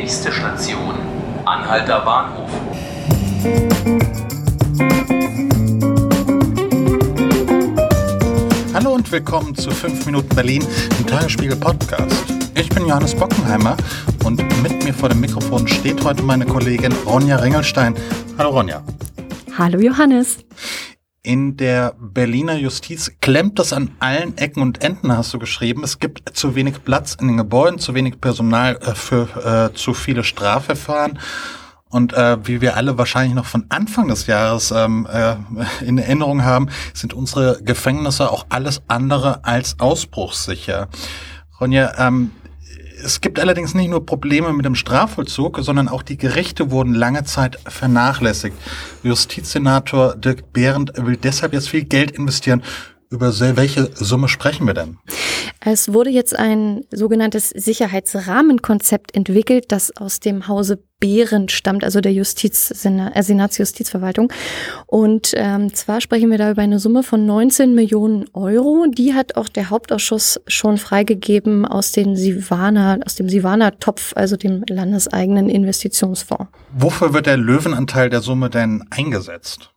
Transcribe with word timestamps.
Nächste 0.00 0.32
Station, 0.32 0.94
Anhalter 1.44 2.00
Bahnhof. 2.00 2.48
Hallo 8.72 8.94
und 8.94 9.12
willkommen 9.12 9.54
zu 9.54 9.70
5 9.70 10.06
Minuten 10.06 10.34
Berlin, 10.34 10.64
dem 10.98 11.06
Tagesspiegel 11.06 11.56
Podcast. 11.56 12.32
Ich 12.54 12.70
bin 12.70 12.86
Johannes 12.86 13.14
Bockenheimer 13.14 13.76
und 14.24 14.42
mit 14.62 14.82
mir 14.84 14.94
vor 14.94 15.10
dem 15.10 15.20
Mikrofon 15.20 15.68
steht 15.68 16.02
heute 16.02 16.22
meine 16.22 16.46
Kollegin 16.46 16.94
Ronja 17.04 17.36
Ringelstein. 17.36 17.94
Hallo 18.38 18.48
Ronja. 18.52 18.82
Hallo 19.58 19.80
Johannes. 19.80 20.38
In 21.22 21.58
der 21.58 21.94
Berliner 21.98 22.54
Justiz 22.54 23.12
klemmt 23.20 23.58
das 23.58 23.74
an 23.74 23.90
allen 23.98 24.38
Ecken 24.38 24.62
und 24.62 24.82
Enden, 24.82 25.14
hast 25.14 25.34
du 25.34 25.38
geschrieben. 25.38 25.84
Es 25.84 25.98
gibt 25.98 26.34
zu 26.34 26.54
wenig 26.54 26.82
Platz 26.82 27.14
in 27.14 27.28
den 27.28 27.36
Gebäuden, 27.36 27.78
zu 27.78 27.94
wenig 27.94 28.22
Personal 28.22 28.76
äh, 28.76 28.94
für 28.94 29.70
äh, 29.70 29.76
zu 29.76 29.92
viele 29.92 30.24
Strafverfahren. 30.24 31.18
Und 31.90 32.14
äh, 32.14 32.38
wie 32.46 32.62
wir 32.62 32.74
alle 32.74 32.96
wahrscheinlich 32.96 33.34
noch 33.34 33.44
von 33.44 33.66
Anfang 33.68 34.08
des 34.08 34.28
Jahres 34.28 34.70
ähm, 34.70 35.06
äh, 35.12 35.36
in 35.84 35.98
Erinnerung 35.98 36.42
haben, 36.42 36.70
sind 36.94 37.12
unsere 37.12 37.62
Gefängnisse 37.62 38.30
auch 38.30 38.46
alles 38.48 38.80
andere 38.88 39.44
als 39.44 39.78
ausbruchssicher. 39.78 40.88
Ronja, 41.60 41.92
ähm, 41.98 42.30
es 43.04 43.20
gibt 43.20 43.38
allerdings 43.38 43.74
nicht 43.74 43.88
nur 43.88 44.04
Probleme 44.04 44.52
mit 44.52 44.64
dem 44.64 44.74
Strafvollzug, 44.74 45.58
sondern 45.60 45.88
auch 45.88 46.02
die 46.02 46.16
Gerichte 46.16 46.70
wurden 46.70 46.94
lange 46.94 47.24
Zeit 47.24 47.58
vernachlässigt. 47.66 48.56
Justizsenator 49.02 50.16
Dirk 50.16 50.52
Behrendt 50.52 50.92
will 50.96 51.16
deshalb 51.16 51.52
jetzt 51.52 51.68
viel 51.68 51.84
Geld 51.84 52.10
investieren. 52.12 52.62
Über 53.10 53.32
welche 53.56 53.90
Summe 53.94 54.28
sprechen 54.28 54.66
wir 54.66 54.74
denn? 54.74 54.98
Es 55.62 55.92
wurde 55.92 56.08
jetzt 56.08 56.34
ein 56.38 56.86
sogenanntes 56.90 57.50
Sicherheitsrahmenkonzept 57.50 59.14
entwickelt, 59.14 59.66
das 59.68 59.94
aus 59.94 60.18
dem 60.18 60.48
Hause 60.48 60.82
Behrendt 61.00 61.50
stammt, 61.50 61.82
also 61.84 62.00
der 62.00 62.12
Justiz, 62.12 62.70
äh, 62.84 63.22
Senatsjustizverwaltung. 63.22 64.32
Und 64.86 65.32
ähm, 65.34 65.74
zwar 65.74 66.00
sprechen 66.00 66.30
wir 66.30 66.38
da 66.38 66.50
über 66.50 66.62
eine 66.62 66.78
Summe 66.78 67.02
von 67.02 67.26
19 67.26 67.74
Millionen 67.74 68.26
Euro. 68.32 68.86
Die 68.86 69.14
hat 69.14 69.36
auch 69.36 69.48
der 69.48 69.70
Hauptausschuss 69.70 70.40
schon 70.46 70.78
freigegeben 70.78 71.66
aus 71.66 71.92
den 71.92 72.16
Sivana, 72.16 72.98
aus 73.04 73.14
dem 73.14 73.28
Sivana-Topf, 73.28 74.12
also 74.14 74.36
dem 74.36 74.62
landeseigenen 74.68 75.48
Investitionsfonds. 75.48 76.50
Wofür 76.72 77.12
wird 77.12 77.26
der 77.26 77.36
Löwenanteil 77.36 78.10
der 78.10 78.20
Summe 78.20 78.50
denn 78.50 78.84
eingesetzt? 78.90 79.70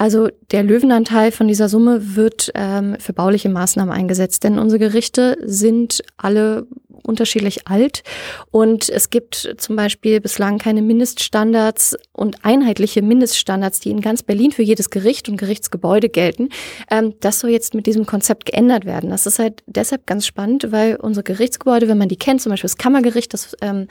Also 0.00 0.30
der 0.50 0.62
Löwenanteil 0.62 1.30
von 1.30 1.46
dieser 1.46 1.68
Summe 1.68 2.16
wird 2.16 2.50
ähm, 2.54 2.96
für 2.98 3.12
bauliche 3.12 3.50
Maßnahmen 3.50 3.92
eingesetzt, 3.92 4.42
denn 4.44 4.58
unsere 4.58 4.78
Gerichte 4.78 5.36
sind 5.44 6.00
alle 6.16 6.66
unterschiedlich 7.02 7.68
alt 7.68 8.02
und 8.50 8.88
es 8.88 9.10
gibt 9.10 9.56
zum 9.58 9.76
Beispiel 9.76 10.22
bislang 10.22 10.56
keine 10.56 10.80
Mindeststandards 10.80 11.98
und 12.12 12.46
einheitliche 12.46 13.02
Mindeststandards, 13.02 13.80
die 13.80 13.90
in 13.90 14.00
ganz 14.00 14.22
Berlin 14.22 14.52
für 14.52 14.62
jedes 14.62 14.88
Gericht 14.88 15.28
und 15.28 15.36
Gerichtsgebäude 15.36 16.08
gelten. 16.08 16.48
Ähm, 16.90 17.12
das 17.20 17.40
soll 17.40 17.50
jetzt 17.50 17.74
mit 17.74 17.84
diesem 17.84 18.06
Konzept 18.06 18.46
geändert 18.46 18.86
werden. 18.86 19.10
Das 19.10 19.26
ist 19.26 19.38
halt 19.38 19.62
deshalb 19.66 20.06
ganz 20.06 20.24
spannend, 20.24 20.72
weil 20.72 20.96
unsere 20.96 21.24
Gerichtsgebäude, 21.24 21.88
wenn 21.88 21.98
man 21.98 22.08
die 22.08 22.16
kennt, 22.16 22.40
zum 22.40 22.48
Beispiel 22.48 22.68
das 22.68 22.78
Kammergericht, 22.78 23.34
das 23.34 23.54
ähm, 23.60 23.86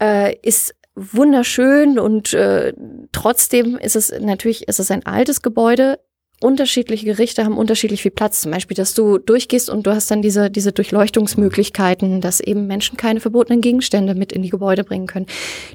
äh, 0.00 0.34
ist 0.42 0.74
wunderschön 0.94 1.98
und 1.98 2.32
äh, 2.34 2.72
trotzdem 3.12 3.78
ist 3.78 3.96
es 3.96 4.12
natürlich, 4.20 4.68
ist 4.68 4.80
es 4.80 4.90
ein 4.90 5.06
altes 5.06 5.42
Gebäude, 5.42 5.98
unterschiedliche 6.42 7.06
Gerichte 7.06 7.44
haben 7.44 7.56
unterschiedlich 7.56 8.02
viel 8.02 8.10
Platz. 8.10 8.42
Zum 8.42 8.52
Beispiel, 8.52 8.76
dass 8.76 8.94
du 8.94 9.18
durchgehst 9.18 9.70
und 9.70 9.86
du 9.86 9.94
hast 9.94 10.10
dann 10.10 10.22
diese, 10.22 10.50
diese 10.50 10.72
Durchleuchtungsmöglichkeiten, 10.72 12.20
dass 12.20 12.40
eben 12.40 12.66
Menschen 12.66 12.96
keine 12.96 13.20
verbotenen 13.20 13.60
Gegenstände 13.60 14.14
mit 14.14 14.32
in 14.32 14.42
die 14.42 14.50
Gebäude 14.50 14.84
bringen 14.84 15.06
können. 15.06 15.26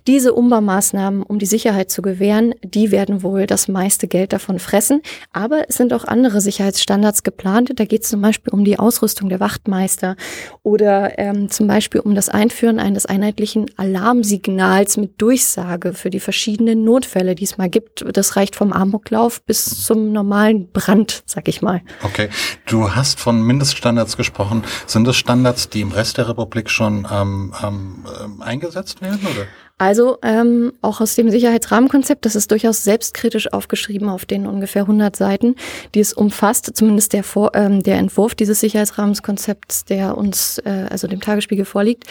Diese 0.07 0.33
Umbaumaßnahmen, 0.33 1.23
um 1.23 1.39
die 1.39 1.45
Sicherheit 1.45 1.91
zu 1.91 2.01
gewähren, 2.01 2.53
die 2.63 2.91
werden 2.91 3.23
wohl 3.23 3.47
das 3.47 3.67
meiste 3.67 4.07
Geld 4.07 4.33
davon 4.33 4.59
fressen. 4.59 5.01
Aber 5.31 5.69
es 5.69 5.75
sind 5.75 5.93
auch 5.93 6.05
andere 6.05 6.41
Sicherheitsstandards 6.41 7.23
geplant. 7.23 7.71
Da 7.75 7.85
geht 7.85 8.03
es 8.03 8.09
zum 8.09 8.21
Beispiel 8.21 8.53
um 8.53 8.65
die 8.65 8.79
Ausrüstung 8.79 9.29
der 9.29 9.39
Wachtmeister 9.39 10.15
oder 10.63 11.17
ähm, 11.17 11.49
zum 11.49 11.67
Beispiel 11.67 12.01
um 12.01 12.15
das 12.15 12.29
Einführen 12.29 12.79
eines 12.79 13.05
einheitlichen 13.05 13.67
Alarmsignals 13.77 14.97
mit 14.97 15.21
Durchsage 15.21 15.93
für 15.93 16.09
die 16.09 16.19
verschiedenen 16.19 16.83
Notfälle, 16.83 17.35
die 17.35 17.43
es 17.43 17.57
mal 17.57 17.69
gibt. 17.69 18.05
Das 18.15 18.35
reicht 18.35 18.55
vom 18.55 18.73
Amoklauf 18.73 19.41
bis 19.43 19.85
zum 19.85 20.11
normalen 20.11 20.56
ein 20.57 20.71
Brand, 20.71 21.23
sag 21.25 21.47
ich 21.47 21.61
mal. 21.61 21.81
Okay, 22.03 22.29
du 22.67 22.95
hast 22.95 23.19
von 23.19 23.41
Mindeststandards 23.41 24.17
gesprochen. 24.17 24.63
Sind 24.85 25.07
das 25.07 25.15
Standards, 25.15 25.69
die 25.69 25.81
im 25.81 25.91
Rest 25.91 26.17
der 26.17 26.27
Republik 26.27 26.69
schon 26.69 27.07
ähm, 27.11 27.53
ähm, 27.63 28.41
eingesetzt 28.41 29.01
werden? 29.01 29.19
Oder? 29.21 29.45
Also 29.79 30.17
ähm, 30.23 30.73
auch 30.81 31.01
aus 31.01 31.13
dem 31.13 31.29
Sicherheitsrahmenkonzept, 31.29 32.25
das 32.25 32.35
ist 32.35 32.49
durchaus 32.49 32.83
selbstkritisch 32.83 33.53
aufgeschrieben 33.53 34.09
auf 34.09 34.25
den 34.25 34.47
ungefähr 34.47 34.83
100 34.83 35.15
Seiten, 35.15 35.55
die 35.93 35.99
es 35.99 36.13
umfasst, 36.13 36.75
zumindest 36.75 37.13
der, 37.13 37.23
Vor 37.23 37.51
ähm, 37.53 37.83
der 37.83 37.97
Entwurf 37.97 38.33
dieses 38.33 38.59
Sicherheitsrahmenkonzepts, 38.59 39.85
der 39.85 40.17
uns, 40.17 40.57
äh, 40.59 40.87
also 40.89 41.07
dem 41.07 41.21
Tagesspiegel 41.21 41.65
vorliegt 41.65 42.05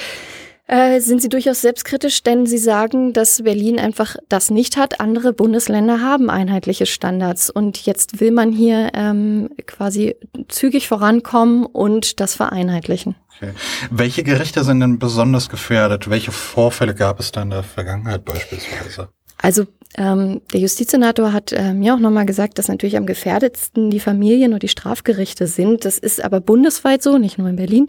äh, 0.66 1.00
sind 1.00 1.22
sie 1.22 1.28
durchaus 1.28 1.60
selbstkritisch, 1.60 2.22
denn 2.22 2.47
sie 2.47 2.59
sagen, 2.59 3.12
dass 3.12 3.43
Berlin 3.43 3.78
einfach 3.78 4.16
das 4.28 4.50
nicht 4.50 4.77
hat. 4.77 5.00
Andere 5.00 5.32
Bundesländer 5.32 6.00
haben 6.00 6.31
einheitliche 6.31 6.87
Standards 6.87 7.50
und 7.50 7.87
jetzt 7.87 8.21
will 8.21 8.32
man 8.32 8.53
hier 8.53 8.91
ähm, 8.94 9.50
quasi 9.66 10.16
zügig 10.49 10.88
vorankommen 10.88 11.65
und 11.65 12.21
das 12.21 12.34
vereinheitlichen. 12.34 13.15
Okay. 13.37 13.53
Welche 13.91 14.22
Gerichte 14.22 14.65
sind 14.65 14.81
denn 14.81 14.99
besonders 14.99 15.49
gefährdet? 15.49 16.09
Welche 16.09 16.32
Vorfälle 16.32 16.94
gab 16.94 17.21
es 17.21 17.33
da 17.33 17.43
in 17.43 17.50
der 17.50 17.62
Vergangenheit 17.62 18.25
beispielsweise? 18.25 19.10
Also 19.38 19.66
ähm, 19.97 20.41
der 20.53 20.61
Justizsenator 20.61 21.33
hat 21.33 21.53
äh, 21.53 21.73
mir 21.73 21.95
auch 21.95 21.99
nochmal 21.99 22.27
gesagt, 22.27 22.59
dass 22.59 22.69
natürlich 22.69 22.97
am 22.97 23.07
gefährdetsten 23.07 23.91
die 23.91 24.01
Familien 24.01 24.53
und 24.53 24.63
die 24.63 24.69
Strafgerichte 24.69 25.47
sind. 25.47 25.85
Das 25.85 25.99
ist 25.99 26.23
aber 26.23 26.41
bundesweit 26.41 27.03
so, 27.03 27.19
nicht 27.19 27.39
nur 27.39 27.49
in 27.49 27.57
Berlin, 27.57 27.85
mhm. 27.85 27.89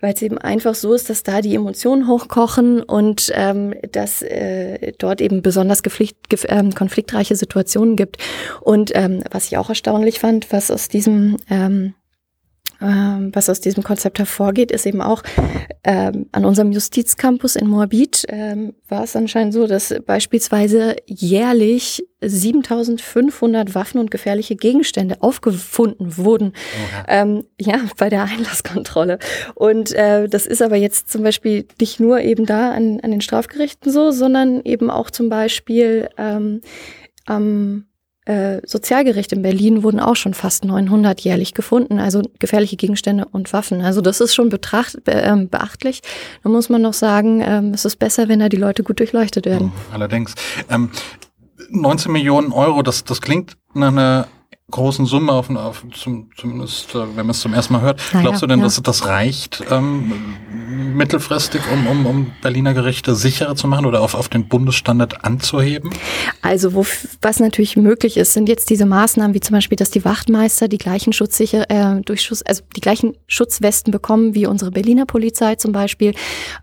weil 0.00 0.14
es 0.14 0.22
eben 0.22 0.38
einfach 0.38 0.74
so 0.74 0.94
ist, 0.94 1.10
dass 1.10 1.22
da 1.22 1.40
die 1.40 1.54
Emotionen 1.54 2.06
hochkochen 2.06 2.82
und 2.82 3.32
ähm, 3.34 3.74
dass 3.92 4.22
äh, 4.22 4.92
dort 4.98 5.20
eben 5.20 5.42
besonders 5.42 5.82
gepflicht, 5.82 6.28
gef 6.28 6.46
ähm, 6.48 6.74
konfliktreiche 6.74 7.36
Situationen 7.36 7.96
gibt. 7.96 8.18
Und 8.60 8.92
ähm, 8.94 9.22
was 9.30 9.46
ich 9.46 9.56
auch 9.56 9.68
erstaunlich 9.68 10.20
fand, 10.20 10.52
was 10.52 10.70
aus 10.70 10.88
diesem 10.88 11.36
ähm, 12.80 13.30
was 13.34 13.48
aus 13.48 13.60
diesem 13.60 13.82
Konzept 13.82 14.18
hervorgeht, 14.18 14.70
ist 14.70 14.86
eben 14.86 15.00
auch 15.00 15.22
ähm, 15.84 16.26
an 16.32 16.44
unserem 16.44 16.70
Justizcampus 16.70 17.56
in 17.56 17.66
Moabit 17.66 18.24
ähm, 18.28 18.74
war 18.88 19.04
es 19.04 19.16
anscheinend 19.16 19.52
so, 19.52 19.66
dass 19.66 19.94
beispielsweise 20.06 20.96
jährlich 21.06 22.04
7500 22.20 23.74
Waffen 23.74 23.98
und 23.98 24.10
gefährliche 24.10 24.56
Gegenstände 24.56 25.22
aufgefunden 25.22 26.16
wurden. 26.16 26.52
Ähm, 27.06 27.44
ja, 27.60 27.80
bei 27.96 28.08
der 28.08 28.24
Einlasskontrolle. 28.24 29.18
Und 29.54 29.92
äh, 29.92 30.28
das 30.28 30.46
ist 30.46 30.62
aber 30.62 30.76
jetzt 30.76 31.10
zum 31.10 31.22
Beispiel 31.22 31.66
nicht 31.80 32.00
nur 32.00 32.20
eben 32.20 32.46
da 32.46 32.72
an, 32.72 33.00
an 33.00 33.10
den 33.10 33.20
Strafgerichten 33.20 33.90
so, 33.90 34.10
sondern 34.10 34.62
eben 34.64 34.90
auch 34.90 35.10
zum 35.10 35.28
Beispiel 35.28 36.08
ähm, 36.16 36.60
am 37.26 37.87
äh, 38.28 38.60
Sozialgericht 38.66 39.32
in 39.32 39.40
Berlin 39.40 39.82
wurden 39.82 40.00
auch 40.00 40.16
schon 40.16 40.34
fast 40.34 40.64
900 40.64 41.18
jährlich 41.22 41.54
gefunden, 41.54 41.98
also 41.98 42.20
gefährliche 42.38 42.76
Gegenstände 42.76 43.24
und 43.24 43.54
Waffen. 43.54 43.80
Also 43.80 44.02
das 44.02 44.20
ist 44.20 44.34
schon 44.34 44.50
betracht, 44.50 44.96
äh, 45.06 45.34
beachtlich. 45.50 46.02
Da 46.42 46.50
muss 46.50 46.68
man 46.68 46.82
noch 46.82 46.92
sagen, 46.92 47.40
ähm, 47.40 47.72
es 47.72 47.86
ist 47.86 47.96
besser, 47.96 48.28
wenn 48.28 48.40
da 48.40 48.50
die 48.50 48.58
Leute 48.58 48.82
gut 48.82 49.00
durchleuchtet 49.00 49.46
werden. 49.46 49.72
Oh, 49.74 49.94
allerdings. 49.94 50.34
Ähm, 50.68 50.90
19 51.70 52.12
Millionen 52.12 52.52
Euro, 52.52 52.82
das, 52.82 53.04
das 53.04 53.22
klingt 53.22 53.56
nach 53.72 53.88
einer 53.88 54.28
großen 54.70 55.06
Summe, 55.06 55.32
auf, 55.32 55.48
auf 55.50 55.82
zum, 55.94 56.30
zumindest 56.36 56.94
äh, 56.94 56.98
wenn 56.98 57.26
man 57.26 57.30
es 57.30 57.40
zum 57.40 57.54
ersten 57.54 57.72
Mal 57.72 57.82
hört. 57.82 58.00
Naja, 58.12 58.24
Glaubst 58.24 58.42
du 58.42 58.46
denn, 58.46 58.58
ja. 58.58 58.64
dass 58.64 58.80
das 58.82 59.06
reicht 59.06 59.64
ähm, 59.70 60.12
mittelfristig, 60.94 61.62
um, 61.72 61.86
um, 61.86 62.06
um 62.06 62.32
Berliner 62.42 62.74
Gerichte 62.74 63.14
sicherer 63.14 63.56
zu 63.56 63.66
machen 63.66 63.86
oder 63.86 64.02
auf, 64.02 64.14
auf 64.14 64.28
den 64.28 64.46
Bundesstandard 64.46 65.24
anzuheben? 65.24 65.90
Also 66.42 66.74
wo, 66.74 66.84
was 67.22 67.40
natürlich 67.40 67.78
möglich 67.78 68.18
ist, 68.18 68.34
sind 68.34 68.48
jetzt 68.48 68.68
diese 68.68 68.84
Maßnahmen, 68.84 69.32
wie 69.34 69.40
zum 69.40 69.54
Beispiel, 69.54 69.76
dass 69.76 69.90
die 69.90 70.04
Wachtmeister 70.04 70.68
die 70.68 70.78
gleichen 70.78 71.14
Schutzsicher, 71.14 71.70
äh, 71.70 72.02
Durchschuss, 72.02 72.42
also 72.42 72.62
die 72.76 72.80
gleichen 72.82 73.16
Schutzwesten 73.26 73.90
bekommen 73.90 74.34
wie 74.34 74.46
unsere 74.46 74.70
Berliner 74.70 75.06
Polizei 75.06 75.54
zum 75.54 75.72
Beispiel. 75.72 76.12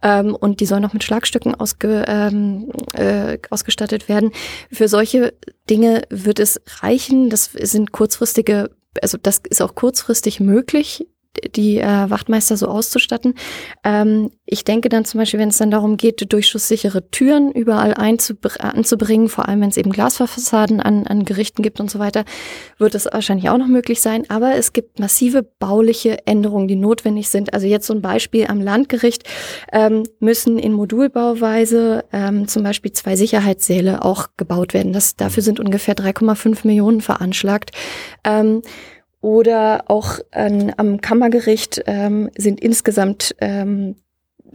Ähm, 0.03 0.35
und 0.35 0.59
die 0.59 0.67
sollen 0.67 0.83
noch 0.83 0.93
mit 0.93 1.03
Schlagstücken 1.03 1.55
ausge, 1.55 2.05
ähm, 2.07 2.71
äh, 2.93 3.39
ausgestattet 3.49 4.09
werden. 4.09 4.31
Für 4.71 4.87
solche 4.87 5.33
Dinge 5.69 6.03
wird 6.09 6.39
es 6.39 6.61
reichen. 6.81 7.29
Das 7.29 7.51
sind 7.51 7.91
kurzfristige, 7.95 8.71
also 9.01 9.17
das 9.17 9.37
ist 9.49 9.61
auch 9.61 9.73
kurzfristig 9.73 10.41
möglich, 10.41 11.07
die 11.55 11.77
äh, 11.77 12.09
Wachtmeister 12.09 12.57
so 12.57 12.67
auszustatten. 12.67 13.35
Ähm, 13.83 14.31
ich 14.45 14.63
denke 14.63 14.89
dann 14.89 15.05
zum 15.05 15.19
Beispiel, 15.19 15.39
wenn 15.39 15.49
es 15.49 15.57
dann 15.57 15.71
darum 15.71 15.97
geht, 15.97 16.31
durchschusssichere 16.31 17.09
Türen 17.09 17.51
überall 17.51 17.93
anzubringen, 17.95 19.27
vor 19.27 19.47
allem 19.47 19.61
wenn 19.61 19.69
es 19.69 19.77
eben 19.77 19.91
Glasfassaden 19.91 20.79
an, 20.79 21.07
an 21.07 21.25
Gerichten 21.25 21.63
gibt 21.63 21.79
und 21.79 21.89
so 21.89 21.99
weiter, 21.99 22.25
wird 22.77 22.93
es 22.95 23.05
wahrscheinlich 23.11 23.49
auch 23.49 23.57
noch 23.57 23.67
möglich 23.67 24.01
sein. 24.01 24.29
Aber 24.29 24.55
es 24.55 24.73
gibt 24.73 24.99
massive 24.99 25.43
bauliche 25.43 26.27
Änderungen, 26.27 26.67
die 26.67 26.75
notwendig 26.75 27.29
sind. 27.29 27.53
Also 27.53 27.65
jetzt 27.65 27.87
so 27.87 27.93
ein 27.93 28.01
Beispiel 28.01 28.47
am 28.47 28.61
Landgericht 28.61 29.23
ähm, 29.71 30.03
müssen 30.19 30.59
in 30.59 30.73
Modulbauweise 30.73 32.05
ähm, 32.13 32.47
zum 32.47 32.63
Beispiel 32.63 32.91
zwei 32.91 33.15
Sicherheitssäle 33.15 34.03
auch 34.03 34.27
gebaut 34.37 34.73
werden. 34.73 34.93
Das, 34.93 35.15
dafür 35.15 35.41
sind 35.41 35.59
ungefähr 35.59 35.95
3,5 35.95 36.67
Millionen 36.67 37.01
veranschlagt. 37.01 37.71
Ähm, 38.23 38.61
oder 39.25 39.85
auch 39.87 40.19
ähm, 40.33 40.71
am 40.77 41.01
Kammergericht 41.01 41.81
ähm, 41.87 42.29
sind 42.37 42.59
insgesamt 42.59 43.35
ähm, 43.39 43.95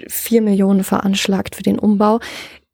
vier 0.07 0.43
Millionen 0.43 0.85
veranschlagt 0.85 1.57
für 1.57 1.65
den 1.65 1.77
Umbau. 1.77 2.21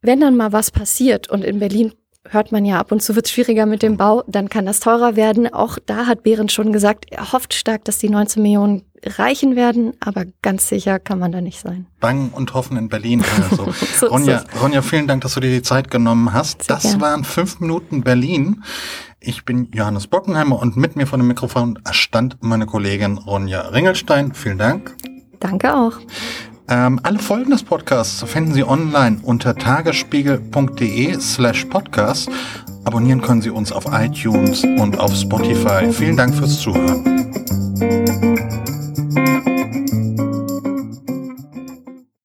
Wenn 0.02 0.20
dann 0.20 0.36
mal 0.36 0.52
was 0.52 0.70
passiert 0.70 1.30
und 1.30 1.42
in 1.42 1.58
Berlin 1.58 1.94
hört 2.30 2.52
man 2.52 2.64
ja 2.64 2.78
ab 2.78 2.92
und 2.92 3.02
zu 3.02 3.14
wird 3.14 3.26
es 3.26 3.32
schwieriger 3.32 3.66
mit 3.66 3.82
dem 3.82 3.96
Bau, 3.96 4.22
dann 4.26 4.48
kann 4.48 4.66
das 4.66 4.80
teurer 4.80 5.16
werden. 5.16 5.52
Auch 5.52 5.78
da 5.84 6.06
hat 6.06 6.22
Behrendt 6.22 6.52
schon 6.52 6.72
gesagt, 6.72 7.06
er 7.10 7.32
hofft 7.32 7.54
stark, 7.54 7.84
dass 7.84 7.98
die 7.98 8.08
19 8.08 8.42
Millionen 8.42 8.82
reichen 9.04 9.56
werden, 9.56 9.92
aber 10.00 10.24
ganz 10.42 10.68
sicher 10.68 10.98
kann 10.98 11.18
man 11.18 11.32
da 11.32 11.40
nicht 11.40 11.60
sein. 11.60 11.86
Bangen 12.00 12.30
und 12.30 12.54
hoffen 12.54 12.76
in 12.76 12.88
Berlin. 12.88 13.24
Also. 13.50 13.72
so 14.00 14.06
Ronja, 14.06 14.44
Ronja, 14.60 14.82
vielen 14.82 15.06
Dank, 15.06 15.22
dass 15.22 15.34
du 15.34 15.40
dir 15.40 15.50
die 15.50 15.62
Zeit 15.62 15.90
genommen 15.90 16.32
hast. 16.32 16.64
Sehr 16.64 16.76
das 16.76 16.82
gern. 16.84 17.00
waren 17.00 17.24
fünf 17.24 17.60
Minuten 17.60 18.02
Berlin. 18.02 18.64
Ich 19.20 19.44
bin 19.44 19.70
Johannes 19.72 20.06
Bockenheimer 20.06 20.60
und 20.60 20.76
mit 20.76 20.96
mir 20.96 21.06
vor 21.06 21.18
dem 21.18 21.26
Mikrofon 21.26 21.78
stand 21.90 22.38
meine 22.40 22.66
Kollegin 22.66 23.18
Ronja 23.18 23.60
Ringelstein. 23.68 24.34
Vielen 24.34 24.58
Dank. 24.58 24.94
Danke 25.40 25.74
auch. 25.74 25.98
Ähm, 26.68 26.98
alle 27.02 27.18
Folgen 27.18 27.50
des 27.50 27.62
Podcasts 27.62 28.24
finden 28.24 28.52
Sie 28.52 28.64
online 28.64 29.18
unter 29.22 29.54
tagesspiegel.de 29.54 31.20
slash 31.20 31.64
podcast. 31.66 32.28
Abonnieren 32.84 33.20
können 33.20 33.42
Sie 33.42 33.50
uns 33.50 33.72
auf 33.72 33.84
iTunes 33.90 34.64
und 34.64 34.98
auf 34.98 35.14
Spotify. 35.14 35.92
Vielen 35.92 36.16
Dank 36.16 36.34
fürs 36.34 36.60
Zuhören. 36.60 37.15